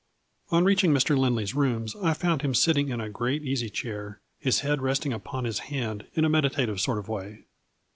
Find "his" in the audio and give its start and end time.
4.39-4.61, 5.43-5.59